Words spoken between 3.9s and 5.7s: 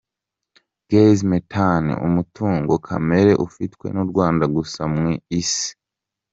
n’ u Rwanda gusa mu Isi.